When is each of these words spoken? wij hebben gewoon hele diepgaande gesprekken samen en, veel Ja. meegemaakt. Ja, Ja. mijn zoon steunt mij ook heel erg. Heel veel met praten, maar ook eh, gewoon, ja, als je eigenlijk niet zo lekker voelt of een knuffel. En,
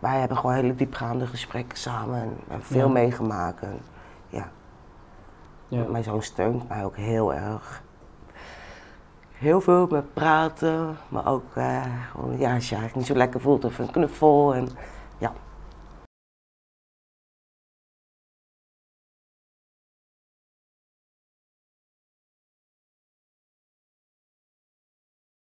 wij 0.00 0.18
hebben 0.18 0.36
gewoon 0.36 0.54
hele 0.54 0.74
diepgaande 0.74 1.26
gesprekken 1.26 1.78
samen 1.78 2.22
en, 2.48 2.62
veel 2.62 2.86
Ja. 2.86 2.92
meegemaakt. 2.92 3.60
Ja, 4.28 4.48
Ja. 5.68 5.84
mijn 5.88 6.04
zoon 6.04 6.22
steunt 6.22 6.68
mij 6.68 6.84
ook 6.84 6.96
heel 6.96 7.34
erg. 7.34 7.82
Heel 9.32 9.60
veel 9.60 9.86
met 9.90 10.14
praten, 10.14 10.96
maar 11.08 11.26
ook 11.26 11.44
eh, 11.54 11.82
gewoon, 12.10 12.38
ja, 12.38 12.54
als 12.54 12.68
je 12.68 12.74
eigenlijk 12.74 12.94
niet 12.94 13.06
zo 13.06 13.14
lekker 13.14 13.40
voelt 13.40 13.64
of 13.64 13.78
een 13.78 13.90
knuffel. 13.90 14.54
En, 14.54 14.68